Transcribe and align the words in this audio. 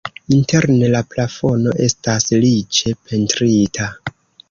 Interne 0.37 0.89
la 0.95 1.01
plafono 1.11 1.75
estas 1.89 2.27
riĉe 2.47 2.97
pentrita. 3.11 3.97